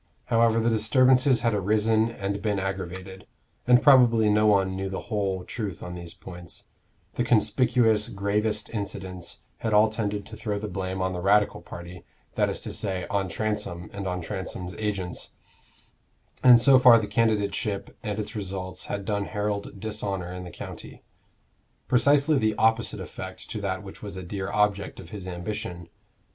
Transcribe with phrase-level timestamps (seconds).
[0.33, 3.27] However the disturbances had arisen and been aggravated
[3.67, 6.63] and probably no one knew the whole truth on these points
[7.13, 12.03] the conspicuous, gravest incidents had all tended to throw the blame on the Radical party,
[12.33, 15.33] that is to say, on Transome and on Transome's agents;
[16.43, 21.03] and so far the candidateship and its results had done Harold dishonor in the county:
[21.87, 25.89] precisely the opposite effect to that which was a dear object of his ambition.